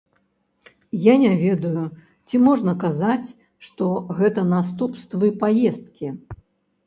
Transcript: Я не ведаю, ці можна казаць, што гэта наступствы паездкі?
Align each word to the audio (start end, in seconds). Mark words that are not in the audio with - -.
Я 1.07 1.13
не 1.23 1.29
ведаю, 1.41 1.83
ці 2.29 2.39
можна 2.47 2.73
казаць, 2.83 3.29
што 3.67 3.89
гэта 4.21 4.41
наступствы 4.55 5.29
паездкі? 5.45 6.07